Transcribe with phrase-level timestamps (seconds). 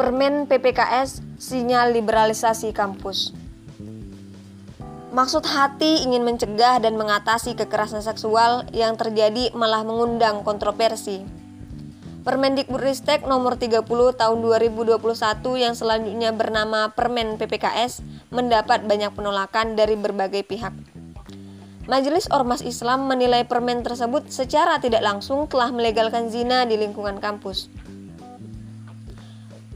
[0.00, 3.36] Permen PPKS sinyal liberalisasi kampus.
[5.12, 11.20] Maksud hati ingin mencegah dan mengatasi kekerasan seksual yang terjadi malah mengundang kontroversi.
[12.24, 13.84] Permendikbudristek nomor 30
[14.16, 15.04] tahun 2021
[15.60, 18.00] yang selanjutnya bernama Permen PPKS
[18.32, 20.72] mendapat banyak penolakan dari berbagai pihak.
[21.84, 27.68] Majelis Ormas Islam menilai permen tersebut secara tidak langsung telah melegalkan zina di lingkungan kampus.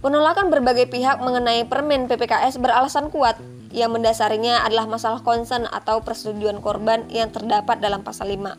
[0.04, 3.40] Penolakan berbagai pihak mengenai permen PPKS beralasan kuat
[3.72, 8.52] yang mendasarinya adalah masalah konsen atau persetujuan korban yang terdapat dalam pasal 5.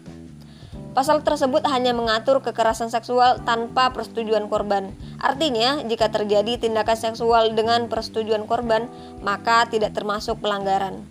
[0.98, 4.90] Pasal tersebut hanya mengatur kekerasan seksual tanpa persetujuan korban.
[5.22, 8.90] Artinya, jika terjadi tindakan seksual dengan persetujuan korban,
[9.22, 11.06] maka tidak termasuk pelanggaran.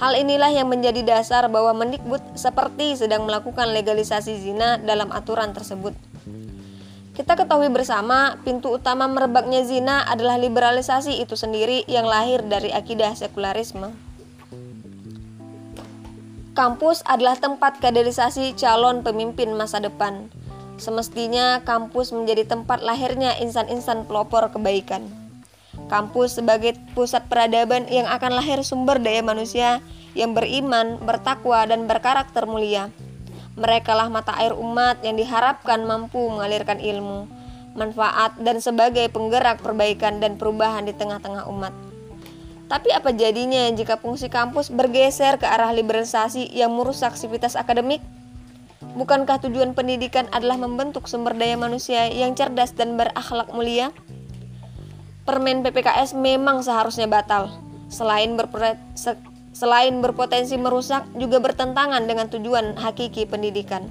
[0.00, 5.92] Hal inilah yang menjadi dasar bahwa Mendikbud seperti sedang melakukan legalisasi zina dalam aturan tersebut.
[7.12, 13.12] Kita ketahui bersama, pintu utama merebaknya zina adalah liberalisasi itu sendiri yang lahir dari akidah
[13.12, 13.92] sekularisme.
[16.56, 20.32] Kampus adalah tempat kaderisasi calon pemimpin masa depan.
[20.80, 25.04] Semestinya kampus menjadi tempat lahirnya insan-insan pelopor kebaikan.
[25.92, 29.84] Kampus sebagai pusat peradaban yang akan lahir sumber daya manusia
[30.16, 32.88] yang beriman, bertakwa, dan berkarakter mulia.
[33.52, 37.28] Merekalah mata air umat yang diharapkan mampu mengalirkan ilmu,
[37.76, 41.76] manfaat, dan sebagai penggerak perbaikan dan perubahan di tengah-tengah umat.
[42.72, 48.00] Tapi apa jadinya jika fungsi kampus bergeser ke arah liberalisasi yang merusak aktivitas akademik?
[48.96, 53.92] Bukankah tujuan pendidikan adalah membentuk sumber daya manusia yang cerdas dan berakhlak mulia?
[55.28, 57.52] Permen PPKS memang seharusnya batal.
[57.92, 58.80] Selain berpre
[59.62, 63.86] selain berpotensi merusak, juga bertentangan dengan tujuan hakiki pendidikan.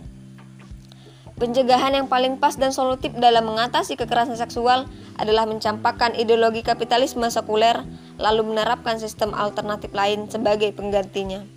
[1.39, 4.83] Pencegahan yang paling pas dan solutif dalam mengatasi kekerasan seksual
[5.15, 7.87] adalah mencampakkan ideologi kapitalisme sekuler,
[8.19, 11.47] lalu menerapkan sistem alternatif lain sebagai penggantinya.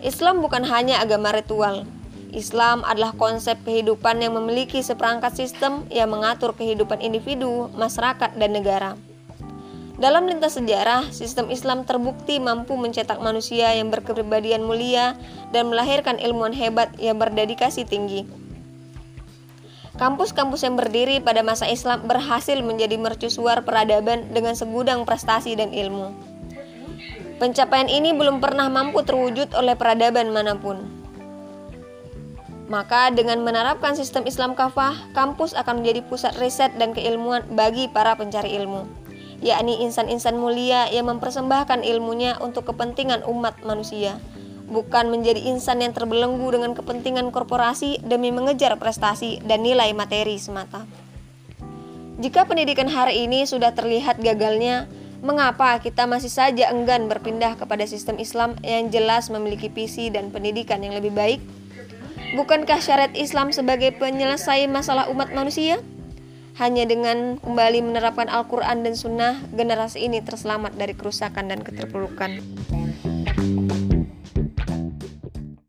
[0.00, 1.84] Islam bukan hanya agama ritual.
[2.32, 8.98] Islam adalah konsep kehidupan yang memiliki seperangkat sistem yang mengatur kehidupan individu, masyarakat, dan negara.
[9.94, 15.14] Dalam lintas sejarah, sistem Islam terbukti mampu mencetak manusia yang berkepribadian mulia
[15.54, 18.26] dan melahirkan ilmuwan hebat yang berdedikasi tinggi.
[19.94, 26.10] Kampus-kampus yang berdiri pada masa Islam berhasil menjadi mercusuar peradaban dengan segudang prestasi dan ilmu.
[27.38, 30.82] Pencapaian ini belum pernah mampu terwujud oleh peradaban mana pun.
[32.66, 38.18] Maka dengan menerapkan sistem Islam kafah, kampus akan menjadi pusat riset dan keilmuan bagi para
[38.18, 39.03] pencari ilmu
[39.40, 44.20] yakni insan-insan mulia yang mempersembahkan ilmunya untuk kepentingan umat manusia,
[44.68, 50.84] bukan menjadi insan yang terbelenggu dengan kepentingan korporasi demi mengejar prestasi dan nilai materi semata.
[52.14, 54.86] Jika pendidikan hari ini sudah terlihat gagalnya,
[55.24, 60.78] mengapa kita masih saja enggan berpindah kepada sistem Islam yang jelas memiliki visi dan pendidikan
[60.84, 61.42] yang lebih baik?
[62.34, 65.78] Bukankah syariat Islam sebagai penyelesai masalah umat manusia?
[66.54, 72.38] Hanya dengan kembali menerapkan Al-Quran dan Sunnah, generasi ini terselamat dari kerusakan dan keterpurukan.